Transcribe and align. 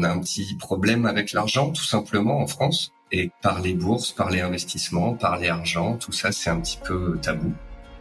on 0.00 0.02
a 0.02 0.08
un 0.08 0.18
petit 0.18 0.54
problème 0.54 1.04
avec 1.04 1.32
l'argent, 1.32 1.70
tout 1.70 1.84
simplement, 1.84 2.40
en 2.40 2.46
France. 2.46 2.92
Et 3.12 3.30
par 3.42 3.60
les 3.60 3.74
bourses, 3.74 4.12
par 4.12 4.30
les 4.30 4.40
investissements, 4.40 5.14
par 5.14 5.38
les 5.38 5.48
argent, 5.48 5.96
tout 5.96 6.12
ça, 6.12 6.32
c'est 6.32 6.48
un 6.48 6.60
petit 6.60 6.78
peu 6.82 7.18
tabou. 7.20 7.52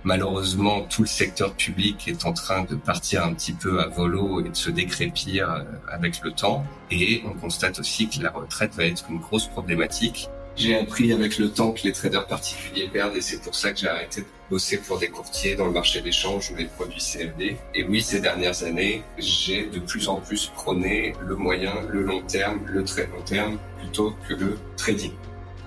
Malheureusement, 0.06 0.84
tout 0.84 1.02
le 1.02 1.08
secteur 1.08 1.54
public 1.56 2.08
est 2.08 2.26
en 2.26 2.32
train 2.32 2.64
de 2.64 2.76
partir 2.76 3.26
un 3.26 3.34
petit 3.34 3.52
peu 3.52 3.82
à 3.82 3.88
volo 3.88 4.40
et 4.40 4.50
de 4.50 4.56
se 4.56 4.70
décrépir 4.70 5.52
euh, 5.52 5.64
avec 5.92 6.22
le 6.24 6.32
temps. 6.32 6.64
Et 6.90 7.22
on 7.26 7.34
constate 7.34 7.80
aussi 7.80 8.08
que 8.08 8.24
la 8.24 8.30
retraite 8.30 8.76
va 8.76 8.86
être 8.86 9.06
une 9.10 9.20
grosse 9.20 9.48
problématique. 9.48 10.30
J'ai 10.60 10.78
appris 10.78 11.14
avec 11.14 11.38
le 11.38 11.50
temps 11.50 11.72
que 11.72 11.84
les 11.86 11.94
traders 11.94 12.28
particuliers 12.28 12.90
perdent 12.92 13.16
et 13.16 13.22
c'est 13.22 13.42
pour 13.42 13.56
ça 13.56 13.72
que 13.72 13.80
j'ai 13.80 13.88
arrêté 13.88 14.22
de 14.22 14.26
bosser 14.50 14.76
pour 14.76 15.00
des 15.00 15.08
courtiers 15.08 15.56
dans 15.56 15.66
le 15.66 15.72
marché 15.72 16.02
d'échange 16.02 16.52
ou 16.52 16.58
les 16.58 16.66
produits 16.66 17.00
CFD. 17.00 17.56
Et 17.74 17.86
oui, 17.86 18.02
ces 18.02 18.20
dernières 18.20 18.62
années, 18.64 19.02
j'ai 19.18 19.68
de 19.68 19.80
plus 19.80 20.10
en 20.10 20.18
plus 20.18 20.48
prôné 20.48 21.14
le 21.26 21.38
moyen, 21.38 21.76
le 21.90 22.04
long 22.04 22.22
terme, 22.24 22.60
le 22.66 22.84
très 22.84 23.04
long 23.04 23.22
terme 23.26 23.58
plutôt 23.80 24.14
que 24.28 24.34
le 24.34 24.58
trading. 24.76 25.14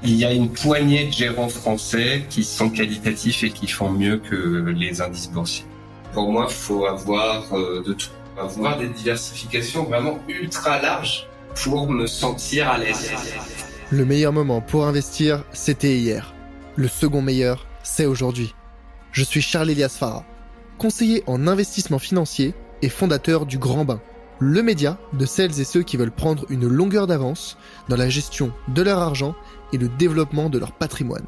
Il 0.03 0.15
y 0.15 0.27
a 0.27 0.33
une 0.33 0.53
poignée 0.53 1.07
de 1.07 1.13
gérants 1.13 1.49
français 1.49 2.25
qui 2.29 2.45
sont 2.45 2.69
qualitatifs 2.69 3.45
et 3.45 3.51
qui 3.51 3.69
font 3.69 3.91
mieux 3.91 4.19
que 4.19 4.75
les 4.77 5.01
indices 5.01 5.31
boursiers. 5.31 5.65
Pour 6.13 6.31
moi, 6.31 6.49
faut 6.49 6.85
avoir 6.85 7.51
euh, 7.55 7.83
de 7.83 7.95
tout. 7.95 8.11
Avoir 8.39 8.79
des 8.79 8.89
diversifications 8.89 9.85
vraiment 9.85 10.19
ultra 10.29 10.83
larges 10.83 11.29
pour 11.55 11.89
me 11.89 12.07
sentir 12.07 12.69
à 12.69 12.77
l'aise. 12.77 13.11
Le 13.93 14.07
meilleur 14.07 14.33
moment 14.33 14.63
pour 14.63 14.87
investir, 14.87 15.45
c'était 15.53 15.99
hier. 15.99 16.35
Le 16.77 16.89
second 16.89 17.21
meilleur, 17.21 17.67
c'est 17.83 18.07
aujourd'hui. 18.07 18.55
Je 19.11 19.23
suis 19.23 19.43
Charles 19.43 19.69
Elias 19.69 19.95
Farah, 19.99 20.25
conseiller 20.79 21.23
en 21.27 21.47
investissement 21.47 21.99
financier 21.99 22.55
et 22.81 22.89
fondateur 22.89 23.45
du 23.45 23.59
Grand 23.59 23.85
Bain, 23.85 24.01
le 24.39 24.63
média 24.63 24.99
de 25.13 25.27
celles 25.27 25.61
et 25.61 25.65
ceux 25.65 25.83
qui 25.83 25.99
veulent 25.99 26.11
prendre 26.11 26.47
une 26.49 26.67
longueur 26.67 27.07
d'avance 27.07 27.59
dans 27.91 27.97
la 27.97 28.09
gestion 28.09 28.51
de 28.69 28.81
leur 28.81 28.99
argent 28.99 29.35
et 29.75 29.77
le 29.77 29.91
développement 29.91 30.49
de 30.49 30.59
leur 30.59 30.73
patrimoine. 30.73 31.27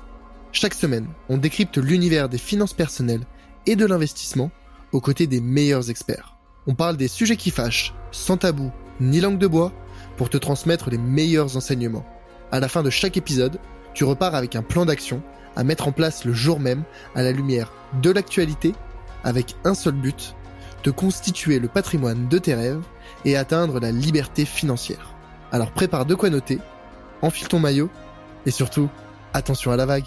Chaque 0.50 0.72
semaine, 0.72 1.08
on 1.28 1.36
décrypte 1.36 1.76
l'univers 1.76 2.30
des 2.30 2.38
finances 2.38 2.72
personnelles 2.72 3.26
et 3.66 3.76
de 3.76 3.84
l'investissement 3.84 4.50
aux 4.92 5.02
côtés 5.02 5.26
des 5.26 5.42
meilleurs 5.42 5.90
experts. 5.90 6.34
On 6.66 6.74
parle 6.74 6.96
des 6.96 7.08
sujets 7.08 7.36
qui 7.36 7.50
fâchent, 7.50 7.92
sans 8.10 8.38
tabou 8.38 8.72
ni 9.02 9.20
langue 9.20 9.38
de 9.38 9.48
bois, 9.48 9.74
pour 10.16 10.30
te 10.30 10.38
transmettre 10.38 10.88
les 10.88 10.96
meilleurs 10.96 11.58
enseignements. 11.58 12.06
À 12.54 12.60
la 12.60 12.68
fin 12.68 12.84
de 12.84 12.90
chaque 12.90 13.16
épisode, 13.16 13.58
tu 13.94 14.04
repars 14.04 14.36
avec 14.36 14.54
un 14.54 14.62
plan 14.62 14.84
d'action 14.84 15.24
à 15.56 15.64
mettre 15.64 15.88
en 15.88 15.90
place 15.90 16.24
le 16.24 16.32
jour 16.32 16.60
même 16.60 16.84
à 17.16 17.22
la 17.24 17.32
lumière 17.32 17.72
de 18.00 18.12
l'actualité 18.12 18.76
avec 19.24 19.56
un 19.64 19.74
seul 19.74 19.94
but, 19.94 20.36
de 20.84 20.92
constituer 20.92 21.58
le 21.58 21.66
patrimoine 21.66 22.28
de 22.28 22.38
tes 22.38 22.54
rêves 22.54 22.84
et 23.24 23.36
atteindre 23.36 23.80
la 23.80 23.90
liberté 23.90 24.44
financière. 24.44 25.16
Alors 25.50 25.72
prépare 25.72 26.06
de 26.06 26.14
quoi 26.14 26.30
noter, 26.30 26.60
enfile 27.22 27.48
ton 27.48 27.58
maillot 27.58 27.90
et 28.46 28.52
surtout, 28.52 28.88
attention 29.32 29.72
à 29.72 29.76
la 29.76 29.86
vague. 29.86 30.06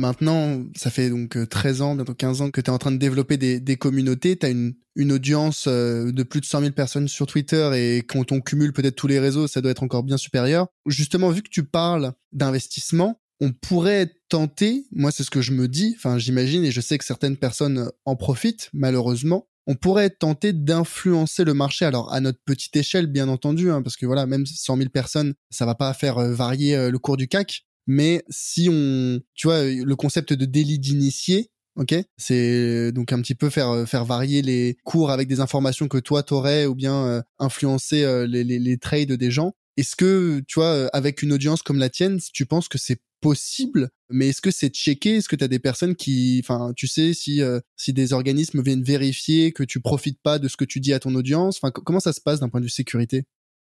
Maintenant, 0.00 0.64
ça 0.76 0.88
fait 0.88 1.10
donc 1.10 1.36
13 1.50 1.82
euh, 1.82 1.84
ans, 1.84 1.94
bientôt 1.94 2.14
15 2.14 2.40
ans 2.40 2.50
que 2.50 2.62
tu 2.62 2.70
es 2.70 2.72
en 2.72 2.78
train 2.78 2.90
de 2.90 2.96
développer 2.96 3.36
des, 3.36 3.76
communautés. 3.76 4.34
Tu 4.38 4.46
as 4.46 4.48
une, 4.48 4.74
audience 5.12 5.66
euh, 5.68 6.10
de 6.10 6.22
plus 6.22 6.40
de 6.40 6.46
100 6.46 6.60
000 6.60 6.72
personnes 6.72 7.06
sur 7.06 7.26
Twitter 7.26 7.70
et 7.74 7.98
quand 7.98 8.32
on 8.32 8.40
cumule 8.40 8.72
peut-être 8.72 8.96
tous 8.96 9.08
les 9.08 9.20
réseaux, 9.20 9.46
ça 9.46 9.60
doit 9.60 9.70
être 9.70 9.82
encore 9.82 10.02
bien 10.02 10.16
supérieur. 10.16 10.68
Justement, 10.86 11.28
vu 11.28 11.42
que 11.42 11.50
tu 11.50 11.64
parles 11.64 12.14
d'investissement, 12.32 13.20
on 13.42 13.52
pourrait 13.52 14.10
tenter, 14.30 14.86
moi 14.90 15.10
c'est 15.10 15.22
ce 15.22 15.30
que 15.30 15.42
je 15.42 15.52
me 15.52 15.68
dis, 15.68 15.94
enfin 15.98 16.16
j'imagine 16.16 16.64
et 16.64 16.70
je 16.70 16.80
sais 16.80 16.96
que 16.96 17.04
certaines 17.04 17.36
personnes 17.36 17.90
en 18.06 18.16
profitent 18.16 18.70
malheureusement, 18.72 19.48
on 19.66 19.74
pourrait 19.74 20.10
tenter 20.10 20.54
d'influencer 20.54 21.44
le 21.44 21.52
marché, 21.52 21.84
alors 21.84 22.12
à 22.12 22.20
notre 22.20 22.40
petite 22.44 22.74
échelle 22.74 23.06
bien 23.06 23.28
entendu, 23.28 23.70
hein, 23.70 23.82
parce 23.82 23.96
que 23.96 24.06
voilà, 24.06 24.26
même 24.26 24.46
100 24.46 24.78
000 24.78 24.88
personnes, 24.88 25.34
ça 25.50 25.66
va 25.66 25.74
pas 25.74 25.92
faire 25.92 26.18
euh, 26.18 26.32
varier 26.32 26.90
le 26.90 26.98
cours 26.98 27.18
du 27.18 27.28
CAC, 27.28 27.66
mais 27.90 28.22
si 28.28 28.68
on, 28.70 29.20
tu 29.34 29.48
vois, 29.48 29.64
le 29.64 29.96
concept 29.96 30.32
de 30.32 30.44
délit 30.44 30.78
d'initié, 30.78 31.50
ok, 31.74 31.94
c'est 32.16 32.92
donc 32.92 33.12
un 33.12 33.20
petit 33.20 33.34
peu 33.34 33.50
faire 33.50 33.70
euh, 33.70 33.84
faire 33.84 34.04
varier 34.04 34.42
les 34.42 34.76
cours 34.84 35.10
avec 35.10 35.26
des 35.26 35.40
informations 35.40 35.88
que 35.88 35.98
toi 35.98 36.22
t'aurais 36.22 36.66
ou 36.66 36.76
bien 36.76 37.24
influencer 37.40 38.04
les, 38.28 38.44
les, 38.44 38.60
les 38.60 38.78
trades 38.78 39.12
des 39.12 39.30
gens. 39.32 39.52
Est-ce 39.76 39.96
que, 39.96 40.40
tu 40.46 40.60
vois, 40.60 40.88
avec 40.92 41.22
une 41.22 41.32
audience 41.32 41.62
comme 41.62 41.78
la 41.78 41.88
tienne, 41.88 42.20
tu 42.32 42.46
penses 42.46 42.68
que 42.68 42.78
c'est 42.78 43.00
possible, 43.20 43.90
mais 44.08 44.28
est-ce 44.28 44.40
que 44.40 44.50
c'est 44.50 44.72
checké? 44.74 45.16
Est-ce 45.16 45.28
que 45.28 45.36
tu 45.36 45.44
as 45.44 45.48
des 45.48 45.58
personnes 45.58 45.96
qui, 45.96 46.40
enfin, 46.44 46.72
tu 46.76 46.86
sais, 46.86 47.12
si 47.12 47.42
euh, 47.42 47.60
si 47.76 47.92
des 47.92 48.12
organismes 48.12 48.62
viennent 48.62 48.84
vérifier 48.84 49.52
que 49.52 49.64
tu 49.64 49.80
profites 49.80 50.20
pas 50.22 50.38
de 50.38 50.48
ce 50.48 50.56
que 50.56 50.64
tu 50.64 50.80
dis 50.80 50.92
à 50.92 51.00
ton 51.00 51.14
audience, 51.14 51.58
enfin, 51.60 51.70
comment 51.70 52.00
ça 52.00 52.12
se 52.12 52.20
passe 52.20 52.40
d'un 52.40 52.48
point 52.48 52.60
de 52.60 52.66
vue 52.66 52.70
sécurité? 52.70 53.24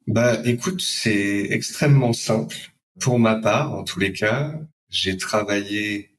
Bah, 0.07 0.41
écoute, 0.45 0.81
c'est 0.81 1.49
extrêmement 1.51 2.13
simple. 2.13 2.57
Pour 3.01 3.19
ma 3.19 3.37
part, 3.37 3.75
en 3.75 3.85
tous 3.85 4.01
les 4.01 4.13
cas, 4.13 4.59
j'ai 4.89 5.17
travaillé 5.17 6.17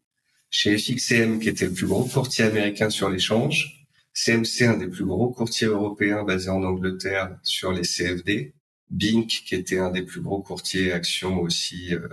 chez 0.50 0.78
FXCM, 0.78 1.40
qui 1.40 1.50
était 1.50 1.66
le 1.66 1.74
plus 1.74 1.88
gros 1.88 2.06
courtier 2.06 2.46
américain 2.46 2.90
sur 2.90 3.10
l'échange, 3.10 3.88
CMC, 4.14 4.64
un 4.64 4.78
des 4.78 4.88
plus 4.88 5.06
gros 5.06 5.30
courtiers 5.30 5.68
européens 5.68 6.24
basés 6.24 6.50
en 6.50 6.64
Angleterre 6.64 7.38
sur 7.44 7.72
les 7.72 7.84
CFD, 7.84 8.54
Bink, 8.90 9.28
qui 9.28 9.56
était 9.56 9.80
un 9.80 9.92
des 9.92 10.04
plus 10.04 10.22
gros 10.22 10.42
courtiers 10.42 10.92
actions 10.92 11.40
aussi 11.42 11.94
euh, 11.94 12.08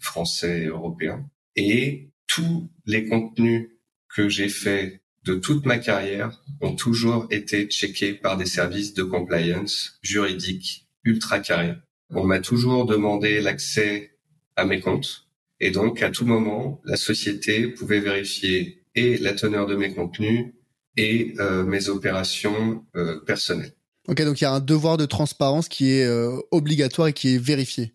français 0.00 0.62
et 0.62 0.66
européens. 0.66 1.28
Et 1.56 2.10
tous 2.26 2.70
les 2.86 3.08
contenus 3.08 3.70
que 4.14 4.28
j'ai 4.28 4.48
faits 4.48 5.00
de 5.24 5.34
toute 5.34 5.66
ma 5.66 5.78
carrière 5.78 6.42
ont 6.60 6.74
toujours 6.74 7.26
été 7.30 7.66
checkés 7.66 8.14
par 8.14 8.36
des 8.36 8.46
services 8.46 8.94
de 8.94 9.02
compliance 9.02 9.98
juridique 10.02 10.88
ultra 11.04 11.40
carrés. 11.40 11.76
On 12.14 12.24
m'a 12.24 12.40
toujours 12.40 12.86
demandé 12.86 13.40
l'accès 13.40 14.16
à 14.56 14.64
mes 14.64 14.80
comptes. 14.80 15.26
Et 15.60 15.70
donc, 15.70 16.02
à 16.02 16.10
tout 16.10 16.26
moment, 16.26 16.80
la 16.84 16.96
société 16.96 17.68
pouvait 17.68 18.00
vérifier 18.00 18.84
et 18.94 19.16
la 19.18 19.32
teneur 19.32 19.66
de 19.66 19.76
mes 19.76 19.94
contenus 19.94 20.52
et 20.96 21.34
euh, 21.38 21.64
mes 21.64 21.88
opérations 21.88 22.84
euh, 22.96 23.20
personnelles. 23.20 23.72
Ok, 24.08 24.20
donc 24.22 24.40
il 24.40 24.44
y 24.44 24.46
a 24.46 24.52
un 24.52 24.60
devoir 24.60 24.96
de 24.96 25.06
transparence 25.06 25.68
qui 25.68 25.92
est 25.92 26.04
euh, 26.04 26.36
obligatoire 26.50 27.08
et 27.08 27.12
qui 27.12 27.34
est 27.34 27.38
vérifié. 27.38 27.94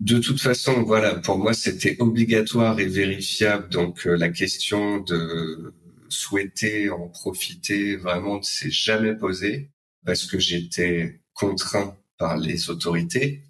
De 0.00 0.18
toute 0.18 0.40
façon, 0.40 0.82
voilà, 0.82 1.14
pour 1.14 1.38
moi, 1.38 1.52
c'était 1.52 1.96
obligatoire 1.98 2.80
et 2.80 2.86
vérifiable. 2.86 3.68
Donc, 3.68 4.06
euh, 4.06 4.16
la 4.16 4.30
question 4.30 4.98
de 5.00 5.74
souhaiter 6.08 6.90
en 6.90 7.08
profiter 7.08 7.96
vraiment 7.96 8.38
ne 8.38 8.42
s'est 8.42 8.70
jamais 8.70 9.14
posée 9.14 9.70
parce 10.04 10.24
que 10.24 10.38
j'étais 10.38 11.20
contraint 11.34 11.96
par 12.20 12.36
les 12.36 12.70
autorités. 12.70 13.42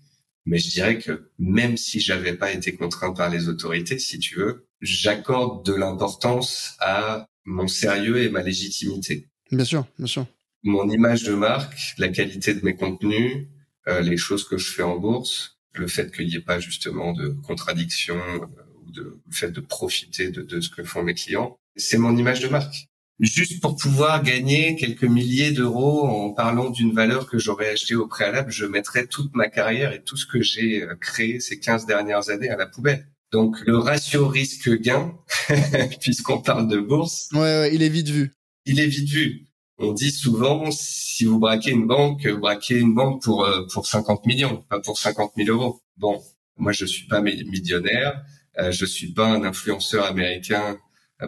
Mais 0.46 0.58
je 0.58 0.70
dirais 0.70 0.98
que 0.98 1.28
même 1.38 1.76
si 1.76 2.00
j'avais 2.00 2.34
pas 2.34 2.50
été 2.52 2.74
contraint 2.74 3.12
par 3.12 3.28
les 3.28 3.48
autorités, 3.48 3.98
si 3.98 4.18
tu 4.18 4.36
veux, 4.36 4.66
j'accorde 4.80 5.66
de 5.66 5.74
l'importance 5.74 6.76
à 6.78 7.26
mon 7.44 7.68
sérieux 7.68 8.22
et 8.22 8.30
ma 8.30 8.42
légitimité. 8.42 9.26
Bien 9.50 9.64
sûr, 9.64 9.84
bien 9.98 10.06
sûr. 10.06 10.26
Mon 10.62 10.88
image 10.88 11.24
de 11.24 11.34
marque, 11.34 11.94
la 11.98 12.08
qualité 12.08 12.54
de 12.54 12.64
mes 12.64 12.76
contenus, 12.76 13.48
euh, 13.88 14.00
les 14.00 14.16
choses 14.16 14.44
que 14.48 14.56
je 14.56 14.72
fais 14.72 14.82
en 14.82 14.98
bourse, 14.98 15.58
le 15.74 15.88
fait 15.88 16.14
qu'il 16.14 16.28
n'y 16.28 16.36
ait 16.36 16.40
pas 16.40 16.60
justement 16.60 17.12
de 17.12 17.28
contradiction 17.28 18.16
euh, 18.16 18.46
ou 18.86 18.92
de 18.92 19.02
le 19.26 19.32
fait 19.32 19.50
de 19.50 19.60
profiter 19.60 20.30
de, 20.30 20.42
de 20.42 20.60
ce 20.60 20.70
que 20.70 20.84
font 20.84 21.02
mes 21.02 21.14
clients, 21.14 21.58
c'est 21.76 21.98
mon 21.98 22.16
image 22.16 22.40
de 22.40 22.48
marque. 22.48 22.89
Juste 23.20 23.60
pour 23.60 23.76
pouvoir 23.76 24.22
gagner 24.22 24.76
quelques 24.76 25.04
milliers 25.04 25.50
d'euros 25.50 26.06
en 26.06 26.32
parlant 26.32 26.70
d'une 26.70 26.94
valeur 26.94 27.26
que 27.26 27.36
j'aurais 27.36 27.68
achetée 27.68 27.94
au 27.94 28.06
préalable, 28.06 28.50
je 28.50 28.64
mettrais 28.64 29.06
toute 29.06 29.34
ma 29.34 29.50
carrière 29.50 29.92
et 29.92 30.02
tout 30.02 30.16
ce 30.16 30.24
que 30.24 30.40
j'ai 30.40 30.82
euh, 30.82 30.94
créé 30.94 31.38
ces 31.38 31.60
15 31.60 31.84
dernières 31.84 32.30
années 32.30 32.48
à 32.48 32.56
la 32.56 32.66
poubelle. 32.66 33.06
Donc 33.30 33.60
le 33.66 33.76
ratio 33.76 34.26
risque-gain, 34.26 35.12
puisqu'on 36.00 36.40
parle 36.40 36.66
de 36.66 36.80
bourse, 36.80 37.28
ouais, 37.34 37.40
ouais, 37.40 37.74
il 37.74 37.82
est 37.82 37.90
vite 37.90 38.08
vu. 38.08 38.32
Il 38.64 38.80
est 38.80 38.86
vite 38.86 39.10
vu. 39.10 39.46
On 39.76 39.92
dit 39.92 40.12
souvent, 40.12 40.70
si 40.70 41.26
vous 41.26 41.38
braquez 41.38 41.72
une 41.72 41.86
banque, 41.86 42.26
vous 42.26 42.38
braquez 42.38 42.78
une 42.78 42.94
banque 42.94 43.22
pour 43.22 43.44
euh, 43.44 43.66
pour 43.70 43.86
50 43.86 44.24
millions, 44.24 44.64
pas 44.70 44.80
pour 44.80 44.98
50 44.98 45.32
000 45.36 45.50
euros. 45.50 45.82
Bon, 45.98 46.22
moi 46.56 46.72
je 46.72 46.86
suis 46.86 47.06
pas 47.06 47.20
millionnaire, 47.20 48.22
euh, 48.58 48.72
je 48.72 48.86
suis 48.86 49.12
pas 49.12 49.26
un 49.26 49.44
influenceur 49.44 50.06
américain 50.06 50.78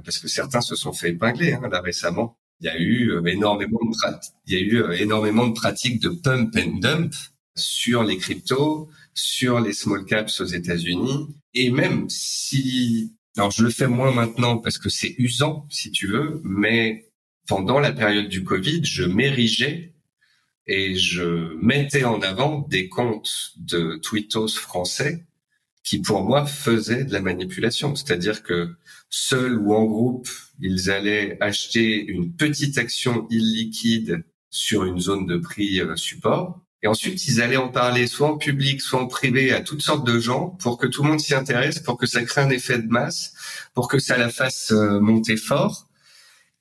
parce 0.00 0.18
que 0.18 0.28
certains 0.28 0.60
se 0.60 0.76
sont 0.76 0.92
fait 0.92 1.10
épingler 1.10 1.52
hein, 1.52 1.68
là 1.70 1.80
récemment. 1.80 2.36
Il 2.60 2.66
y 2.66 2.68
a 2.68 2.78
eu 2.78 3.10
euh, 3.10 3.24
énormément 3.26 3.80
de 3.84 3.96
il 4.46 4.54
y 4.54 4.56
a 4.56 4.60
eu 4.60 4.94
énormément 4.94 5.46
de 5.46 5.52
pratiques 5.52 6.00
de 6.00 6.10
pump 6.10 6.56
and 6.56 6.78
dump 6.78 7.14
sur 7.54 8.02
les 8.02 8.16
cryptos, 8.16 8.88
sur 9.14 9.60
les 9.60 9.72
small 9.72 10.04
caps 10.04 10.40
aux 10.40 10.46
États-Unis 10.46 11.28
et 11.54 11.70
même 11.70 12.08
si 12.08 13.14
alors 13.36 13.50
je 13.50 13.64
le 13.64 13.70
fais 13.70 13.86
moins 13.86 14.12
maintenant 14.12 14.58
parce 14.58 14.78
que 14.78 14.90
c'est 14.90 15.14
usant 15.18 15.66
si 15.70 15.90
tu 15.90 16.06
veux, 16.06 16.40
mais 16.44 17.08
pendant 17.48 17.80
la 17.80 17.92
période 17.92 18.28
du 18.28 18.44
Covid, 18.44 18.84
je 18.84 19.04
m'érigeais 19.04 19.94
et 20.66 20.94
je 20.94 21.54
mettais 21.60 22.04
en 22.04 22.20
avant 22.20 22.60
des 22.68 22.88
comptes 22.88 23.52
de 23.56 23.96
twittos 23.96 24.48
français 24.48 25.24
qui 25.82 26.00
pour 26.00 26.22
moi 26.22 26.46
faisaient 26.46 27.04
de 27.04 27.12
la 27.12 27.20
manipulation. 27.20 27.94
C'est-à-dire 27.94 28.42
que 28.42 28.74
seuls 29.10 29.58
ou 29.58 29.74
en 29.74 29.84
groupe, 29.84 30.28
ils 30.60 30.90
allaient 30.90 31.36
acheter 31.40 32.04
une 32.04 32.32
petite 32.32 32.78
action 32.78 33.26
illiquide 33.30 34.24
sur 34.50 34.84
une 34.84 35.00
zone 35.00 35.26
de 35.26 35.38
prix 35.38 35.80
euh, 35.80 35.96
support. 35.96 36.60
Et 36.84 36.88
ensuite, 36.88 37.26
ils 37.28 37.40
allaient 37.40 37.56
en 37.56 37.68
parler 37.68 38.06
soit 38.06 38.28
en 38.28 38.36
public, 38.36 38.80
soit 38.80 39.00
en 39.00 39.06
privé 39.06 39.52
à 39.52 39.60
toutes 39.60 39.82
sortes 39.82 40.06
de 40.06 40.18
gens 40.18 40.50
pour 40.50 40.78
que 40.78 40.86
tout 40.86 41.04
le 41.04 41.10
monde 41.10 41.20
s'y 41.20 41.34
intéresse, 41.34 41.78
pour 41.78 41.96
que 41.96 42.06
ça 42.06 42.22
crée 42.24 42.40
un 42.40 42.50
effet 42.50 42.78
de 42.78 42.88
masse, 42.88 43.34
pour 43.72 43.86
que 43.88 44.00
ça 44.00 44.18
la 44.18 44.30
fasse 44.30 44.72
euh, 44.72 45.00
monter 45.00 45.36
fort. 45.36 45.88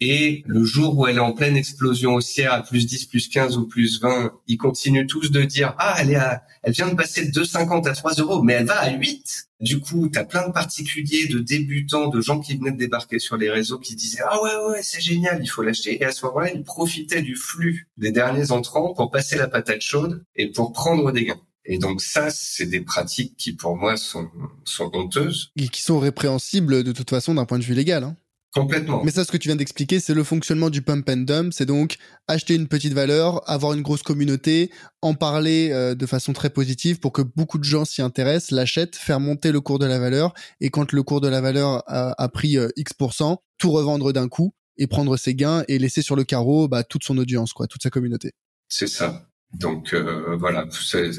Et 0.04 0.44
le 0.48 0.64
jour 0.64 0.98
où 0.98 1.06
elle 1.06 1.18
est 1.18 1.20
en 1.20 1.32
pleine 1.32 1.56
explosion 1.56 2.16
haussière 2.16 2.54
à 2.54 2.64
plus 2.64 2.88
10, 2.88 3.06
plus 3.06 3.28
15 3.28 3.56
ou 3.58 3.68
plus 3.68 4.02
20, 4.02 4.34
ils 4.48 4.58
continuent 4.58 5.06
tous 5.06 5.30
de 5.30 5.44
dire, 5.44 5.76
ah, 5.78 5.96
elle 6.00 6.10
est 6.10 6.16
à, 6.16 6.42
elle 6.64 6.74
vient 6.74 6.88
de 6.88 6.96
passer 6.96 7.28
de 7.28 7.32
2,50 7.32 7.88
à 7.88 7.94
3 7.94 8.14
euros, 8.14 8.42
mais 8.42 8.54
elle 8.54 8.66
va 8.66 8.80
à 8.80 8.90
8. 8.90 9.50
Du 9.60 9.80
coup, 9.80 10.10
tu 10.10 10.18
as 10.18 10.24
plein 10.24 10.48
de 10.48 10.54
particuliers, 10.54 11.28
de 11.28 11.38
débutants, 11.38 12.08
de 12.08 12.20
gens 12.20 12.40
qui 12.40 12.58
venaient 12.58 12.72
de 12.72 12.78
débarquer 12.78 13.20
sur 13.20 13.38
les 13.38 13.52
réseaux 13.52 13.78
qui 13.78 13.96
disaient, 13.96 14.24
ah 14.28 14.42
ouais, 14.42 14.72
ouais, 14.72 14.80
c'est 14.82 15.02
génial, 15.02 15.40
il 15.40 15.48
faut 15.48 15.62
l'acheter. 15.62 16.02
Et 16.02 16.06
à 16.06 16.12
ce 16.12 16.26
moment-là, 16.26 16.52
ils 16.52 16.64
profitaient 16.64 17.22
du 17.22 17.36
flux 17.36 17.88
des 17.98 18.12
derniers 18.12 18.52
entrants 18.52 18.96
pour 18.96 19.12
passer 19.12 19.38
la 19.38 19.48
patate 19.48 19.82
chaude 19.82 20.24
et 20.36 20.52
pour 20.52 20.74
prendre 20.74 21.12
des 21.12 21.26
gains. 21.26 21.42
Et 21.64 21.78
donc 21.78 22.02
ça, 22.02 22.32
c'est 22.32 22.66
des 22.66 22.82
pratiques 22.82 23.38
qui 23.38 23.54
pour 23.54 23.78
moi 23.78 23.98
sont, 23.98 24.30
sont 24.64 24.90
honteuses. 24.96 25.52
Et 25.58 25.68
qui 25.68 25.84
sont 25.84 26.00
répréhensibles 26.00 26.84
de 26.84 26.92
toute 26.92 27.12
façon 27.12 27.36
d'un 27.36 27.46
point 27.46 27.60
de 27.60 27.64
vue 27.64 27.76
légal. 27.76 28.04
Hein. 28.04 28.16
Complètement. 28.54 29.02
Mais 29.06 29.12
ça, 29.12 29.24
ce 29.24 29.32
que 29.32 29.38
tu 29.38 29.48
viens 29.48 29.56
d'expliquer, 29.56 30.02
c'est 30.02 30.14
le 30.14 30.26
fonctionnement 30.26 30.70
du 30.70 30.82
pump 30.82 31.08
and 31.10 31.18
dump. 31.18 31.54
C'est 31.54 31.66
donc 31.66 31.96
acheter 32.28 32.54
une 32.54 32.68
petite 32.68 32.94
valeur, 32.94 33.50
avoir 33.50 33.74
une 33.74 33.82
grosse 33.82 34.04
communauté, 34.04 34.72
en 35.02 35.14
parler 35.14 35.70
euh, 35.72 35.96
de 35.96 36.06
façon 36.06 36.34
très 36.34 36.50
positive 36.50 37.00
pour 37.00 37.14
que 37.14 37.22
beaucoup 37.22 37.58
de 37.58 37.64
gens 37.64 37.86
s'y 37.86 38.02
intéressent, 38.02 38.52
l'achètent, 38.52 38.98
faire 38.98 39.22
monter 39.22 39.54
le 39.54 39.62
cours 39.62 39.80
de 39.80 39.86
la 39.86 40.00
valeur. 40.00 40.34
Et 40.60 40.70
quand 40.70 40.92
le 40.92 41.02
cours 41.02 41.22
de 41.22 41.30
la 41.30 41.40
valeur 41.40 41.84
a, 41.88 42.30
pris 42.30 42.58
euh, 42.58 42.68
X%, 42.76 43.38
tout 43.58 43.72
revendre 43.72 44.12
d'un 44.12 44.28
coup 44.28 44.54
et 44.78 44.88
prendre 44.88 45.16
ses 45.16 45.34
gains 45.34 45.64
et 45.70 45.80
laisser 45.80 46.02
sur 46.02 46.18
le 46.18 46.26
carreau 46.26 46.68
bah, 46.68 46.84
toute 46.84 47.06
son 47.06 47.18
audience, 47.18 47.54
quoi, 47.54 47.68
toute 47.68 47.84
sa 47.84 47.90
communauté. 47.90 48.34
C'est 48.68 48.88
ça. 48.88 49.31
Donc 49.54 49.94
euh, 49.94 50.36
voilà, 50.38 50.66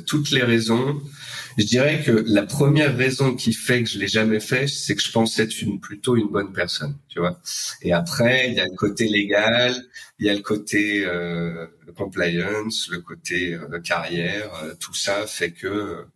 toutes 0.07 0.31
les 0.31 0.43
raisons. 0.43 1.01
Je 1.59 1.65
dirais 1.65 2.03
que 2.03 2.25
la 2.27 2.45
première 2.45 2.97
raison 2.97 3.35
qui 3.35 3.53
fait 3.53 3.83
que 3.83 3.91
je 3.91 3.99
l'ai 3.99 4.09
jamais 4.09 4.41
fait, 4.41 4.67
c'est 4.67 4.95
que 4.95 5.03
je 5.03 5.11
pense 5.11 5.39
être 5.39 5.61
une 5.61 5.81
plutôt 5.81 6.17
une 6.17 6.29
bonne 6.29 6.53
personne, 6.53 6.97
tu 7.09 7.21
vois. 7.21 7.39
Et 7.83 7.93
après, 7.93 8.49
il 8.49 8.55
y 8.55 8.61
a 8.61 8.65
le 8.65 8.75
côté 8.75 9.07
légal, 9.07 9.75
il 10.19 10.27
y 10.27 10.31
a 10.31 10.35
le 10.35 10.41
côté 10.41 11.05
euh, 11.05 11.67
compliance, 11.97 12.89
le 12.91 13.01
côté 13.01 13.55
euh, 13.55 13.81
carrière, 13.81 14.51
euh, 14.63 14.75
tout 14.79 14.95
ça 14.95 15.27
fait 15.27 15.53
que 15.53 16.07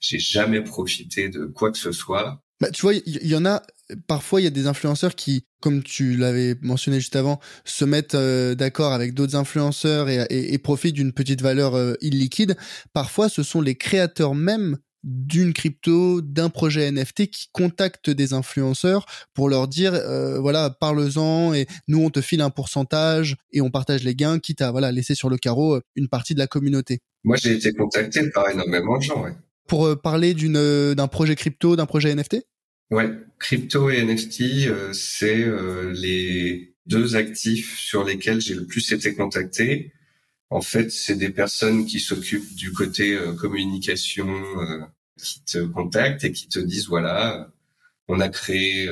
j'ai 0.00 0.18
jamais 0.18 0.62
profité 0.62 1.28
de 1.28 1.46
quoi 1.46 1.70
que 1.72 1.78
ce 1.78 1.92
soit. 1.92 2.40
Bah, 2.60 2.70
tu 2.70 2.82
vois, 2.82 2.94
il 2.94 3.26
y, 3.26 3.36
en 3.36 3.44
a 3.44 3.62
parfois 4.06 4.40
il 4.40 4.44
y 4.44 4.48
a 4.48 4.50
des 4.50 4.66
influenceurs 4.66 5.14
qui, 5.14 5.46
comme 5.60 5.82
tu 5.82 6.16
l'avais 6.16 6.56
mentionné 6.60 6.98
juste 6.98 7.16
avant, 7.16 7.40
se 7.64 7.84
mettent 7.84 8.14
euh, 8.14 8.54
d'accord 8.54 8.92
avec 8.92 9.14
d'autres 9.14 9.36
influenceurs 9.36 10.08
et, 10.08 10.58
profitent 10.58 10.94
d'une 10.94 11.12
petite 11.12 11.42
valeur 11.42 11.74
euh, 11.74 11.94
illiquide. 12.00 12.56
Parfois, 12.92 13.28
ce 13.28 13.42
sont 13.42 13.60
les 13.60 13.76
créateurs 13.76 14.34
même 14.34 14.78
d'une 15.04 15.52
crypto, 15.52 16.20
d'un 16.20 16.48
projet 16.48 16.90
NFT 16.90 17.28
qui 17.30 17.46
contactent 17.52 18.10
des 18.10 18.32
influenceurs 18.32 19.06
pour 19.34 19.48
leur 19.48 19.68
dire 19.68 19.94
euh, 19.94 20.40
voilà 20.40 20.68
parle-en 20.70 21.54
et 21.54 21.66
nous 21.86 22.02
on 22.02 22.10
te 22.10 22.20
file 22.20 22.40
un 22.40 22.50
pourcentage 22.50 23.36
et 23.52 23.60
on 23.60 23.70
partage 23.70 24.02
les 24.02 24.16
gains 24.16 24.40
quitte 24.40 24.62
à 24.62 24.72
voilà 24.72 24.90
laisser 24.90 25.14
sur 25.14 25.30
le 25.30 25.36
carreau 25.36 25.78
une 25.94 26.08
partie 26.08 26.34
de 26.34 26.40
la 26.40 26.48
communauté. 26.48 27.02
Moi 27.22 27.36
j'ai 27.36 27.52
été 27.52 27.72
contacté 27.72 28.28
par 28.30 28.50
énormément 28.50 28.98
de 28.98 29.02
gens. 29.02 29.22
Ouais. 29.22 29.34
Pour 29.68 30.00
parler 30.00 30.34
d'une 30.34 30.94
d'un 30.94 31.06
projet 31.06 31.36
crypto, 31.36 31.76
d'un 31.76 31.86
projet 31.86 32.12
NFT 32.12 32.38
Ouais, 32.90 33.10
crypto 33.40 33.90
et 33.90 34.00
NFT, 34.04 34.68
euh, 34.68 34.92
c'est 34.92 35.44
euh, 35.44 35.92
les 35.92 36.74
deux 36.86 37.16
actifs 37.16 37.78
sur 37.78 38.04
lesquels 38.04 38.40
j'ai 38.40 38.54
le 38.54 38.64
plus 38.64 38.92
été 38.92 39.14
contacté. 39.14 39.92
En 40.50 40.60
fait, 40.60 40.92
c'est 40.92 41.16
des 41.16 41.30
personnes 41.30 41.86
qui 41.86 41.98
s'occupent 42.00 42.54
du 42.54 42.72
côté 42.72 43.14
euh, 43.16 43.34
communication, 43.34 44.28
qui 45.18 45.42
te 45.44 45.58
contactent 45.58 46.24
et 46.24 46.32
qui 46.32 46.48
te 46.48 46.60
disent 46.60 46.88
voilà, 46.88 47.50
on 48.08 48.20
a 48.20 48.28
créé 48.28 48.88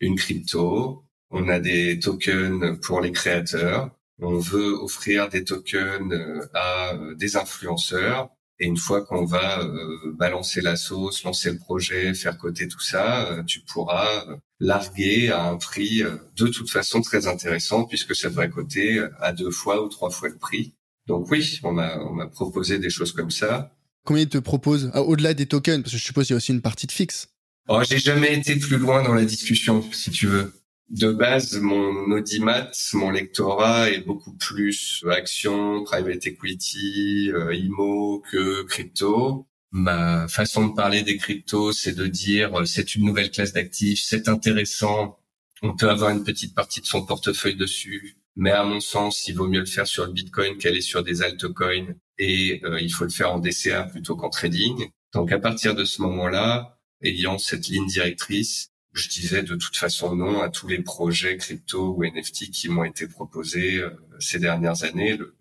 une 0.00 0.16
crypto, 0.16 1.04
on 1.30 1.48
a 1.48 1.60
des 1.60 1.98
tokens 1.98 2.78
pour 2.80 3.00
les 3.00 3.12
créateurs, 3.12 3.90
on 4.20 4.38
veut 4.38 4.72
offrir 4.74 5.28
des 5.28 5.44
tokens 5.44 6.48
à 6.54 6.98
des 7.16 7.36
influenceurs 7.36 8.30
et 8.62 8.66
une 8.66 8.76
fois 8.76 9.04
qu'on 9.04 9.24
va 9.24 9.60
euh, 9.60 10.12
balancer 10.16 10.60
la 10.60 10.76
sauce, 10.76 11.24
lancer 11.24 11.50
le 11.50 11.58
projet, 11.58 12.14
faire 12.14 12.38
coter 12.38 12.68
tout 12.68 12.80
ça, 12.80 13.26
euh, 13.26 13.42
tu 13.42 13.60
pourras 13.60 14.24
euh, 14.28 14.36
larguer 14.60 15.30
à 15.30 15.48
un 15.48 15.56
prix 15.56 16.02
de 16.36 16.46
toute 16.46 16.70
façon 16.70 17.00
très 17.02 17.26
intéressant 17.26 17.84
puisque 17.84 18.14
ça 18.14 18.28
devrait 18.28 18.50
coter 18.50 19.04
à 19.20 19.32
deux 19.32 19.50
fois 19.50 19.82
ou 19.82 19.88
trois 19.88 20.10
fois 20.10 20.28
le 20.28 20.38
prix. 20.38 20.74
Donc 21.08 21.28
oui, 21.32 21.58
on 21.64 21.72
m'a 21.72 21.98
on 21.98 22.12
m'a 22.12 22.28
proposé 22.28 22.78
des 22.78 22.90
choses 22.90 23.10
comme 23.10 23.32
ça. 23.32 23.74
Combien 24.04 24.22
ils 24.22 24.28
te 24.28 24.38
proposent? 24.38 24.92
Ah, 24.94 25.02
au-delà 25.02 25.34
des 25.34 25.46
tokens 25.46 25.82
Parce 25.82 25.92
que 25.92 25.98
je 25.98 26.04
suppose 26.04 26.26
qu'il 26.26 26.34
y 26.34 26.36
a 26.36 26.38
aussi 26.38 26.52
une 26.52 26.62
partie 26.62 26.86
de 26.86 26.92
fixe. 26.92 27.30
Oh, 27.68 27.82
j'ai 27.88 27.98
jamais 27.98 28.32
été 28.34 28.54
plus 28.56 28.78
loin 28.78 29.02
dans 29.02 29.14
la 29.14 29.24
discussion, 29.24 29.84
si 29.92 30.12
tu 30.12 30.28
veux 30.28 30.52
de 30.92 31.10
base, 31.10 31.58
mon 31.58 32.10
audimat, 32.12 32.70
mon 32.92 33.10
lectorat 33.10 33.90
est 33.90 34.02
beaucoup 34.02 34.34
plus 34.36 35.02
action, 35.10 35.82
private 35.84 36.26
equity, 36.26 37.30
euh, 37.32 37.54
IMO 37.54 38.22
que 38.30 38.62
crypto. 38.64 39.46
Ma 39.70 40.28
façon 40.28 40.68
de 40.68 40.74
parler 40.74 41.02
des 41.02 41.16
cryptos, 41.16 41.72
c'est 41.72 41.94
de 41.94 42.06
dire 42.06 42.60
euh, 42.60 42.64
c'est 42.66 42.94
une 42.94 43.06
nouvelle 43.06 43.30
classe 43.30 43.54
d'actifs, 43.54 44.02
c'est 44.04 44.28
intéressant, 44.28 45.18
on 45.62 45.74
peut 45.74 45.88
avoir 45.88 46.10
une 46.10 46.24
petite 46.24 46.54
partie 46.54 46.82
de 46.82 46.86
son 46.86 47.06
portefeuille 47.06 47.56
dessus, 47.56 48.18
mais 48.36 48.50
à 48.50 48.62
mon 48.62 48.80
sens, 48.80 49.26
il 49.28 49.34
vaut 49.34 49.48
mieux 49.48 49.60
le 49.60 49.66
faire 49.66 49.86
sur 49.86 50.04
le 50.04 50.12
Bitcoin 50.12 50.58
qu'aller 50.58 50.82
sur 50.82 51.02
des 51.02 51.22
altcoins 51.22 51.94
et 52.18 52.60
euh, 52.64 52.78
il 52.80 52.92
faut 52.92 53.04
le 53.04 53.10
faire 53.10 53.32
en 53.32 53.38
DCA 53.38 53.84
plutôt 53.84 54.14
qu'en 54.14 54.28
trading. 54.28 54.90
Donc 55.14 55.32
à 55.32 55.38
partir 55.38 55.74
de 55.74 55.84
ce 55.84 56.02
moment-là, 56.02 56.78
ayant 57.02 57.38
cette 57.38 57.68
ligne 57.68 57.86
directrice, 57.86 58.71
je 58.92 59.08
disais 59.08 59.42
de 59.42 59.56
toute 59.56 59.76
façon 59.76 60.14
non 60.14 60.42
à 60.42 60.50
tous 60.50 60.68
les 60.68 60.82
projets 60.82 61.36
crypto 61.36 61.94
ou 61.96 62.04
NFT 62.04 62.50
qui 62.50 62.68
m'ont 62.68 62.84
été 62.84 63.06
proposés 63.06 63.78
euh, 63.78 63.90
ces 64.18 64.38
dernières 64.38 64.84
années. 64.84 65.16
Le, 65.16 65.34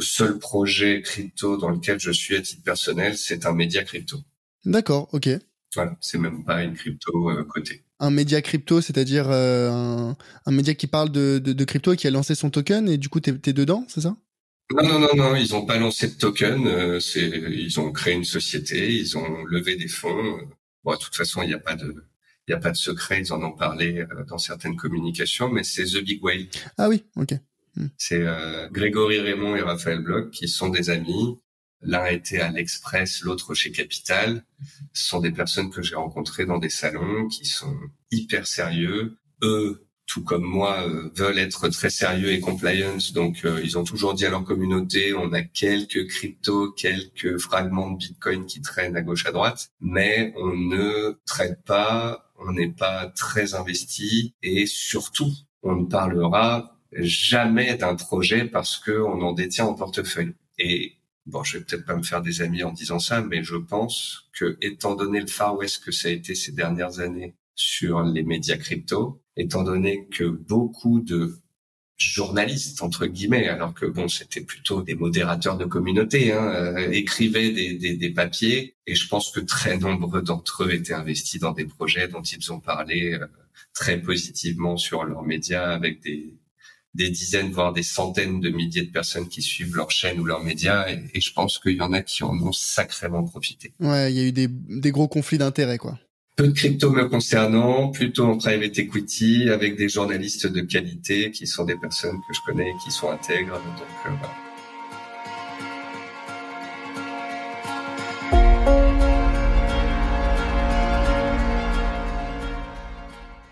seul 0.00 0.38
projet 0.38 1.02
crypto 1.02 1.56
dans 1.56 1.68
lequel 1.68 2.00
je 2.00 2.10
suis 2.10 2.34
à 2.34 2.40
titre 2.40 2.64
personnel, 2.64 3.16
c'est 3.16 3.46
un 3.46 3.52
média 3.52 3.84
crypto. 3.84 4.18
D'accord, 4.64 5.08
ok. 5.12 5.28
Voilà, 5.74 5.96
c'est 6.00 6.18
même 6.18 6.44
pas 6.44 6.64
une 6.64 6.74
crypto 6.74 7.30
euh, 7.30 7.44
cotée. 7.44 7.84
Un 8.00 8.10
média 8.10 8.42
crypto, 8.42 8.80
c'est-à-dire 8.80 9.30
euh, 9.30 10.12
un, 10.46 10.50
média 10.50 10.74
qui 10.74 10.86
parle 10.88 11.10
de, 11.10 11.38
de, 11.38 11.64
crypto 11.64 11.92
et 11.92 11.96
qui 11.96 12.06
a 12.06 12.10
lancé 12.10 12.34
son 12.34 12.50
token 12.50 12.88
et 12.88 12.98
du 12.98 13.08
coup, 13.08 13.20
tu 13.20 13.30
es, 13.30 13.52
dedans, 13.52 13.84
c'est 13.88 14.00
ça? 14.00 14.16
Non, 14.72 14.82
non, 14.82 14.98
non, 14.98 15.14
non, 15.14 15.36
ils 15.36 15.52
n'ont 15.52 15.66
pas 15.66 15.78
lancé 15.78 16.08
de 16.08 16.14
token. 16.14 17.00
c'est, 17.00 17.28
ils 17.28 17.78
ont 17.78 17.92
créé 17.92 18.14
une 18.14 18.24
société, 18.24 18.92
ils 18.92 19.16
ont 19.16 19.44
levé 19.44 19.76
des 19.76 19.88
fonds. 19.88 20.38
Bon, 20.82 20.92
de 20.92 20.98
toute 20.98 21.14
façon, 21.14 21.42
il 21.42 21.48
n'y 21.48 21.54
a 21.54 21.58
pas 21.58 21.76
de, 21.76 22.04
il 22.46 22.52
n'y 22.52 22.54
a 22.54 22.60
pas 22.60 22.70
de 22.70 22.76
secret, 22.76 23.20
ils 23.20 23.32
en 23.32 23.42
ont 23.42 23.52
parlé 23.52 24.00
euh, 24.00 24.24
dans 24.24 24.38
certaines 24.38 24.76
communications, 24.76 25.48
mais 25.48 25.64
c'est 25.64 25.84
The 25.84 26.02
Big 26.02 26.22
Whale. 26.22 26.46
Ah 26.76 26.88
oui, 26.88 27.04
ok. 27.16 27.34
Hmm. 27.76 27.86
C'est 27.96 28.22
euh, 28.22 28.68
Grégory 28.70 29.20
Raymond 29.20 29.56
et 29.56 29.62
Raphaël 29.62 30.00
Bloch 30.00 30.30
qui 30.30 30.48
sont 30.48 30.68
des 30.68 30.90
amis. 30.90 31.38
L'un 31.80 32.06
était 32.06 32.40
à 32.40 32.50
l'Express, 32.50 33.22
l'autre 33.22 33.54
chez 33.54 33.72
Capital. 33.72 34.44
Ce 34.92 35.06
sont 35.08 35.20
des 35.20 35.32
personnes 35.32 35.70
que 35.70 35.82
j'ai 35.82 35.96
rencontrées 35.96 36.46
dans 36.46 36.58
des 36.58 36.70
salons 36.70 37.28
qui 37.28 37.44
sont 37.44 37.76
hyper 38.10 38.46
sérieux. 38.46 39.16
Eux 39.42 39.83
tout 40.06 40.22
comme 40.22 40.44
moi, 40.44 40.86
euh, 40.86 41.10
veulent 41.14 41.38
être 41.38 41.68
très 41.68 41.90
sérieux 41.90 42.30
et 42.30 42.40
compliance. 42.40 43.12
Donc, 43.12 43.44
euh, 43.44 43.60
ils 43.64 43.78
ont 43.78 43.84
toujours 43.84 44.14
dit 44.14 44.26
à 44.26 44.30
leur 44.30 44.44
communauté, 44.44 45.14
on 45.14 45.32
a 45.32 45.42
quelques 45.42 46.06
cryptos, 46.08 46.72
quelques 46.72 47.38
fragments 47.38 47.90
de 47.90 47.98
Bitcoin 47.98 48.46
qui 48.46 48.60
traînent 48.60 48.96
à 48.96 49.02
gauche 49.02 49.26
à 49.26 49.32
droite, 49.32 49.70
mais 49.80 50.32
on 50.36 50.54
ne 50.54 51.18
traite 51.26 51.62
pas, 51.64 52.30
on 52.38 52.52
n'est 52.52 52.72
pas 52.72 53.06
très 53.08 53.54
investi 53.54 54.34
et 54.42 54.66
surtout, 54.66 55.32
on 55.62 55.76
ne 55.76 55.86
parlera 55.86 56.78
jamais 56.92 57.74
d'un 57.76 57.94
projet 57.94 58.44
parce 58.44 58.76
que 58.78 58.92
on 58.92 59.20
en 59.22 59.32
détient 59.32 59.66
en 59.66 59.74
portefeuille. 59.74 60.34
Et 60.58 60.98
bon, 61.26 61.42
je 61.42 61.58
vais 61.58 61.64
peut-être 61.64 61.86
pas 61.86 61.96
me 61.96 62.02
faire 62.02 62.22
des 62.22 62.42
amis 62.42 62.62
en 62.62 62.72
disant 62.72 62.98
ça, 62.98 63.22
mais 63.22 63.42
je 63.42 63.56
pense 63.56 64.28
que, 64.32 64.56
étant 64.60 64.94
donné 64.94 65.20
le 65.20 65.26
Far 65.26 65.56
West 65.56 65.82
que 65.84 65.92
ça 65.92 66.08
a 66.08 66.12
été 66.12 66.34
ces 66.34 66.52
dernières 66.52 67.00
années 67.00 67.34
sur 67.54 68.02
les 68.02 68.22
médias 68.22 68.56
crypto, 68.56 69.23
étant 69.36 69.62
donné 69.62 70.06
que 70.10 70.24
beaucoup 70.24 71.00
de 71.00 71.36
journalistes 71.96 72.82
entre 72.82 73.06
guillemets, 73.06 73.48
alors 73.48 73.72
que 73.72 73.86
bon, 73.86 74.08
c'était 74.08 74.40
plutôt 74.40 74.82
des 74.82 74.94
modérateurs 74.94 75.56
de 75.56 75.64
communauté, 75.64 76.32
hein, 76.32 76.52
euh, 76.54 76.90
écrivaient 76.90 77.52
des, 77.52 77.74
des, 77.74 77.96
des, 77.96 78.10
papiers, 78.10 78.76
et 78.86 78.94
je 78.94 79.08
pense 79.08 79.30
que 79.30 79.40
très 79.40 79.78
nombreux 79.78 80.22
d'entre 80.22 80.64
eux 80.64 80.74
étaient 80.74 80.94
investis 80.94 81.40
dans 81.40 81.52
des 81.52 81.66
projets 81.66 82.08
dont 82.08 82.22
ils 82.22 82.52
ont 82.52 82.60
parlé 82.60 83.14
euh, 83.14 83.26
très 83.72 84.00
positivement 84.00 84.76
sur 84.76 85.04
leurs 85.04 85.22
médias, 85.22 85.70
avec 85.70 86.02
des 86.02 86.34
des 86.94 87.10
dizaines, 87.10 87.50
voire 87.50 87.72
des 87.72 87.82
centaines 87.82 88.40
de 88.40 88.50
milliers 88.50 88.82
de 88.82 88.90
personnes 88.90 89.28
qui 89.28 89.42
suivent 89.42 89.74
leur 89.74 89.90
chaîne 89.90 90.20
ou 90.20 90.24
leurs 90.24 90.44
médias. 90.44 90.88
Et, 90.88 91.20
je 91.20 91.32
pense 91.32 91.58
qu'il 91.58 91.76
y 91.76 91.80
en 91.80 91.92
a 91.92 92.02
qui 92.02 92.22
en 92.22 92.38
ont 92.40 92.52
sacrément 92.52 93.24
profité. 93.24 93.72
Ouais, 93.80 94.12
il 94.12 94.16
y 94.16 94.20
a 94.20 94.24
eu 94.24 94.32
des, 94.32 94.48
des 94.48 94.92
gros 94.92 95.08
conflits 95.08 95.38
d'intérêts, 95.38 95.78
quoi. 95.78 95.98
Peu 96.36 96.48
de 96.48 96.52
crypto 96.52 96.90
me 96.90 97.08
concernant, 97.08 97.92
plutôt 97.92 98.24
en 98.24 98.36
private 98.36 98.76
equity, 98.76 99.50
avec 99.50 99.76
des 99.76 99.88
journalistes 99.88 100.48
de 100.48 100.62
qualité 100.62 101.30
qui 101.30 101.46
sont 101.46 101.64
des 101.64 101.76
personnes 101.76 102.16
que 102.26 102.34
je 102.34 102.40
connais, 102.44 102.72
qui 102.84 102.90
sont 102.90 103.08
intègres. 103.08 103.60
Euh. 104.06 104.10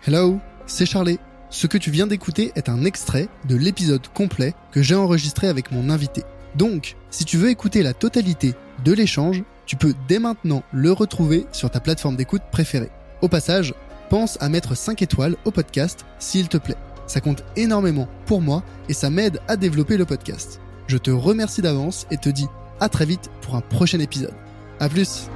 Hello, 0.05 0.41
c'est 0.65 0.85
Charlie. 0.85 1.19
Ce 1.49 1.67
que 1.67 1.77
tu 1.77 1.89
viens 1.89 2.07
d'écouter 2.07 2.51
est 2.55 2.67
un 2.67 2.83
extrait 2.83 3.29
de 3.47 3.55
l'épisode 3.55 4.05
complet 4.09 4.53
que 4.73 4.81
j'ai 4.81 4.95
enregistré 4.95 5.47
avec 5.47 5.71
mon 5.71 5.89
invité. 5.89 6.23
Donc, 6.55 6.97
si 7.09 7.23
tu 7.23 7.37
veux 7.37 7.49
écouter 7.49 7.81
la 7.81 7.93
totalité 7.93 8.55
de 8.83 8.91
l'échange, 8.91 9.41
tu 9.65 9.75
peux 9.75 9.93
dès 10.07 10.19
maintenant 10.19 10.63
le 10.71 10.91
retrouver 10.91 11.45
sur 11.51 11.69
ta 11.69 11.79
plateforme 11.79 12.15
d'écoute 12.15 12.41
préférée. 12.51 12.91
Au 13.21 13.27
passage, 13.27 13.73
pense 14.09 14.37
à 14.41 14.49
mettre 14.49 14.75
5 14.75 15.01
étoiles 15.01 15.35
au 15.45 15.51
podcast 15.51 16.05
s'il 16.19 16.49
te 16.49 16.57
plaît. 16.57 16.75
Ça 17.07 17.21
compte 17.21 17.43
énormément 17.55 18.07
pour 18.25 18.41
moi 18.41 18.63
et 18.89 18.93
ça 18.93 19.09
m'aide 19.09 19.39
à 19.47 19.55
développer 19.55 19.97
le 19.97 20.05
podcast. 20.05 20.59
Je 20.87 20.97
te 20.97 21.11
remercie 21.11 21.61
d'avance 21.61 22.07
et 22.11 22.17
te 22.17 22.29
dis 22.29 22.47
à 22.79 22.89
très 22.89 23.05
vite 23.05 23.29
pour 23.41 23.55
un 23.55 23.61
prochain 23.61 23.99
épisode. 23.99 24.33
A 24.79 24.89
plus 24.89 25.29